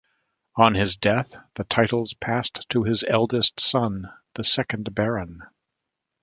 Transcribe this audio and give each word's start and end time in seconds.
On 0.55 0.73
his 0.73 0.97
death 0.97 1.35
the 1.53 1.63
titles 1.63 2.15
passed 2.15 2.67
to 2.69 2.81
his 2.83 3.03
eldest 3.07 3.59
son, 3.59 4.11
the 4.33 4.43
second 4.43 4.95
Baron. 4.95 5.43